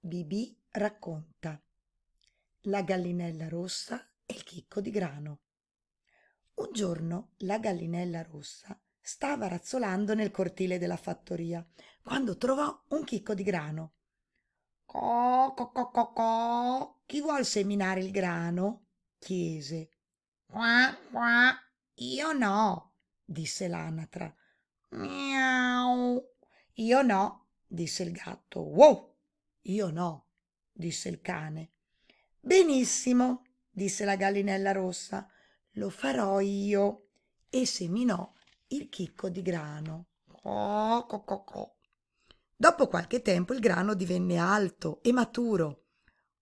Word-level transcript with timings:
Bibì 0.00 0.56
racconta 0.70 1.60
La 2.62 2.82
gallinella 2.82 3.48
rossa 3.48 4.08
e 4.24 4.34
il 4.34 4.44
chicco 4.44 4.80
di 4.80 4.90
grano. 4.90 5.40
Un 6.54 6.72
giorno 6.72 7.30
la 7.38 7.58
gallinella 7.58 8.22
rossa 8.22 8.80
stava 9.00 9.48
razzolando 9.48 10.14
nel 10.14 10.30
cortile 10.30 10.78
della 10.78 10.96
fattoria 10.96 11.66
quando 12.02 12.36
trovò 12.36 12.84
un 12.88 13.02
chicco 13.04 13.34
di 13.34 13.42
grano. 13.42 13.94
Co, 14.84 15.52
co, 15.56 15.72
co, 15.72 15.90
co, 15.90 16.12
co. 16.12 17.00
Chi 17.04 17.20
vuol 17.20 17.44
seminare 17.44 18.00
il 18.00 18.12
grano? 18.12 18.86
chiese. 19.18 19.90
Qua, 20.46 20.96
qua. 21.10 21.58
Io 21.96 22.32
no, 22.32 22.94
disse 23.24 23.66
l'anatra. 23.66 24.32
Miau. 24.90 26.22
Io 26.74 27.02
no, 27.02 27.48
disse 27.66 28.04
il 28.04 28.12
gatto. 28.12 28.60
Wow. 28.60 29.17
Io 29.68 29.90
no, 29.90 30.28
disse 30.72 31.08
il 31.08 31.20
cane. 31.20 31.72
Benissimo, 32.40 33.44
disse 33.70 34.04
la 34.04 34.16
gallinella 34.16 34.72
rossa, 34.72 35.28
lo 35.72 35.90
farò 35.90 36.40
io. 36.40 37.08
E 37.50 37.66
seminò 37.66 38.32
il 38.68 38.88
chicco 38.88 39.28
di 39.28 39.42
grano. 39.42 40.08
Co, 40.26 41.04
co, 41.06 41.22
co, 41.22 41.44
co. 41.44 41.76
Dopo 42.56 42.88
qualche 42.88 43.22
tempo 43.22 43.52
il 43.52 43.60
grano 43.60 43.94
divenne 43.94 44.38
alto 44.38 45.00
e 45.02 45.12
maturo. 45.12 45.84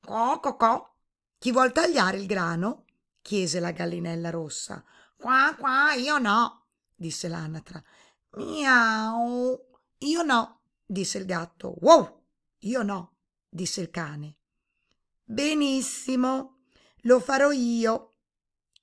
Co, 0.00 0.38
co, 0.40 0.56
co. 0.56 0.94
Chi 1.38 1.52
vuol 1.52 1.72
tagliare 1.72 2.18
il 2.18 2.26
grano? 2.26 2.84
chiese 3.20 3.60
la 3.60 3.72
gallinella 3.72 4.30
rossa. 4.30 4.82
Qua, 5.16 5.54
qua, 5.58 5.92
io 5.94 6.18
no, 6.18 6.66
disse 6.94 7.28
l'anatra. 7.28 7.82
Miau. 8.36 9.66
Io 9.98 10.22
no, 10.22 10.60
disse 10.86 11.18
il 11.18 11.24
gatto. 11.26 11.74
Wow, 11.80 12.18
io 12.60 12.82
no, 12.82 13.16
disse 13.48 13.80
il 13.80 13.90
cane. 13.90 14.36
Benissimo, 15.24 16.62
lo 17.02 17.20
farò 17.20 17.50
io. 17.50 18.14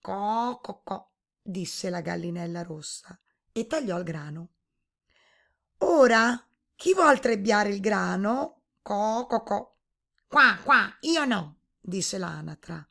Co, 0.01 0.59
co, 0.61 0.81
co, 0.83 1.11
disse 1.41 1.89
la 1.89 2.01
gallinella 2.01 2.61
rossa 2.61 3.19
e 3.51 3.67
tagliò 3.67 3.97
il 3.97 4.03
grano. 4.03 4.49
Ora, 5.79 6.47
chi 6.75 6.93
vuol 6.93 7.19
trebbiare 7.19 7.69
il 7.69 7.79
grano? 7.79 8.61
Co, 8.81 9.25
co, 9.27 9.43
co. 9.43 9.77
Qua, 10.27 10.59
qua, 10.63 10.97
io 11.01 11.25
no, 11.25 11.57
disse 11.81 12.17
l'anatra. 12.17 12.87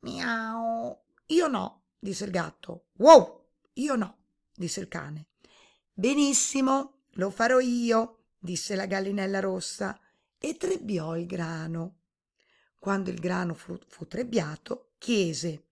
Miau, 0.00 1.04
io 1.26 1.48
no, 1.48 1.82
disse 1.98 2.24
il 2.24 2.30
gatto. 2.30 2.86
Wow, 2.98 3.48
io 3.74 3.96
no, 3.96 4.18
disse 4.54 4.80
il 4.80 4.88
cane. 4.88 5.28
Benissimo, 5.92 7.02
lo 7.12 7.30
farò 7.30 7.58
io, 7.60 8.24
disse 8.38 8.74
la 8.74 8.86
gallinella 8.86 9.40
rossa 9.40 9.98
e 10.44 10.56
trebbiò 10.56 11.16
il 11.16 11.26
grano. 11.26 12.00
Quando 12.76 13.10
il 13.10 13.20
grano 13.20 13.54
fu, 13.54 13.78
fu 13.86 14.08
trebbiato, 14.08 14.94
chiese 14.98 15.66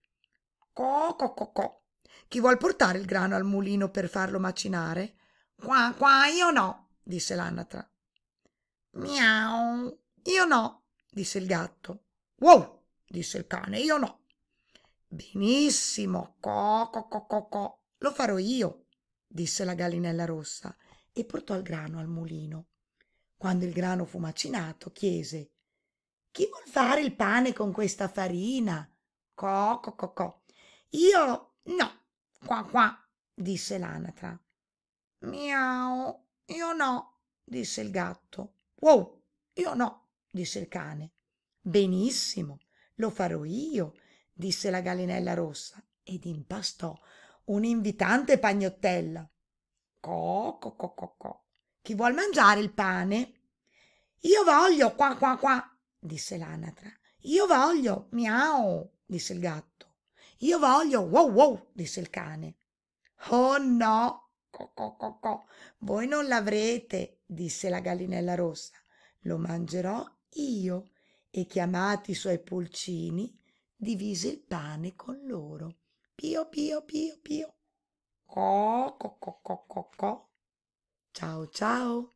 Co, 0.71 1.15
co, 1.17 1.33
co, 1.33 1.51
co. 1.51 1.83
Chi 2.29 2.39
vuol 2.39 2.57
portare 2.57 2.97
il 2.97 3.05
grano 3.05 3.35
al 3.35 3.43
mulino 3.43 3.89
per 3.89 4.07
farlo 4.07 4.39
macinare? 4.39 5.15
Qua, 5.55 5.93
qua, 5.97 6.27
io 6.27 6.49
no, 6.51 6.91
disse 7.03 7.35
l'anatra. 7.35 7.85
Miau, 8.91 9.99
io 10.23 10.45
no, 10.45 10.83
disse 11.09 11.37
il 11.39 11.45
gatto. 11.45 12.05
Wow, 12.37 12.83
disse 13.05 13.37
il 13.37 13.47
cane, 13.47 13.79
io 13.79 13.97
no. 13.97 14.21
Benissimo, 15.07 16.37
co, 16.39 16.89
co, 16.89 17.07
co, 17.09 17.25
co, 17.25 17.47
co. 17.49 17.83
Lo 17.97 18.11
farò 18.13 18.37
io, 18.37 18.85
disse 19.27 19.65
la 19.65 19.73
gallinella 19.73 20.23
rossa 20.23 20.73
e 21.11 21.25
portò 21.25 21.55
il 21.55 21.63
grano 21.63 21.99
al 21.99 22.07
mulino. 22.07 22.67
Quando 23.41 23.65
il 23.65 23.73
grano 23.73 24.05
fu 24.05 24.19
macinato, 24.19 24.91
chiese 24.91 25.53
Chi 26.29 26.45
vuol 26.45 26.67
fare 26.67 27.01
il 27.01 27.15
pane 27.15 27.53
con 27.53 27.71
questa 27.71 28.07
farina? 28.07 28.87
Co, 29.33 29.79
co, 29.81 29.95
co, 29.95 30.13
co. 30.13 30.41
Io 30.89 31.55
no, 31.63 32.01
qua, 32.45 32.63
qua, 32.63 33.09
disse 33.33 33.79
l'anatra. 33.79 34.39
Miau, 35.21 36.23
io 36.45 36.73
no, 36.73 37.21
disse 37.43 37.81
il 37.81 37.89
gatto. 37.89 38.57
Wow, 38.75 39.23
io 39.53 39.73
no, 39.73 40.09
disse 40.29 40.59
il 40.59 40.67
cane. 40.67 41.13
Benissimo, 41.59 42.59
lo 42.97 43.09
farò 43.09 43.43
io, 43.43 43.93
disse 44.31 44.69
la 44.69 44.81
gallinella 44.81 45.33
rossa 45.33 45.83
ed 46.03 46.25
impastò 46.25 46.95
un'invitante 47.45 48.37
pagnottella. 48.37 49.27
Co, 49.99 50.57
co, 50.61 50.75
co, 50.75 50.93
co, 50.93 51.15
co. 51.17 51.43
Chi 51.81 51.95
vuol 51.95 52.13
mangiare 52.13 52.59
il 52.59 52.71
pane? 52.71 53.33
Io 54.21 54.43
voglio, 54.43 54.93
qua, 54.93 55.15
qua, 55.15 55.37
qua, 55.37 55.77
disse 55.97 56.37
l'anatra. 56.37 56.91
Io 57.21 57.47
voglio, 57.47 58.07
miau, 58.11 58.87
disse 59.03 59.33
il 59.33 59.39
gatto. 59.39 59.95
Io 60.39 60.59
voglio, 60.59 61.01
wow, 61.01 61.31
wow, 61.31 61.69
disse 61.73 61.99
il 61.99 62.11
cane. 62.11 62.57
Oh 63.29 63.57
no, 63.57 64.29
co, 64.51 64.71
co, 64.73 64.95
co, 64.95 65.17
co. 65.19 65.45
voi 65.79 66.07
non 66.07 66.27
l'avrete, 66.27 67.21
disse 67.25 67.69
la 67.69 67.79
gallinella 67.79 68.35
rossa. 68.35 68.73
Lo 69.21 69.37
mangerò 69.37 70.05
io. 70.33 70.91
E 71.31 71.45
chiamati 71.45 72.11
i 72.11 72.15
suoi 72.15 72.39
pulcini, 72.39 73.39
divise 73.75 74.27
il 74.27 74.41
pane 74.41 74.95
con 74.95 75.19
loro. 75.25 75.77
Pio, 76.13 76.47
pio, 76.49 76.83
pio, 76.83 77.17
pio. 77.21 77.55
Co, 78.25 78.95
co, 78.99 79.17
co, 79.17 79.39
co, 79.41 79.65
co, 79.67 79.89
co. 79.95 80.30
Ciao 81.13 81.45
ciao. 81.47 82.13